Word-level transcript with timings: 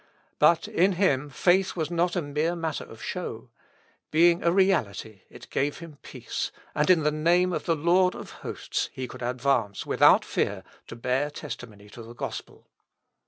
But 0.39 0.67
in 0.67 0.93
him 0.93 1.29
faith 1.29 1.75
was 1.75 1.91
not 1.91 2.15
a 2.15 2.23
mere 2.23 2.55
matter 2.55 2.83
of 2.85 3.03
show. 3.03 3.51
Being 4.09 4.41
a 4.41 4.51
reality 4.51 5.21
it 5.29 5.47
gave 5.51 5.77
him 5.77 5.99
peace, 6.01 6.51
and 6.73 6.89
in 6.89 7.03
the 7.03 7.11
name 7.11 7.53
of 7.53 7.65
the 7.65 7.75
Lord 7.75 8.15
of 8.15 8.31
Hosts 8.41 8.89
he 8.93 9.07
could 9.07 9.21
advance 9.21 9.85
without 9.85 10.25
fear 10.25 10.63
to 10.87 10.95
bear 10.95 11.29
testimony 11.29 11.87
to 11.91 12.01
the 12.01 12.15
Gospel. 12.15 12.67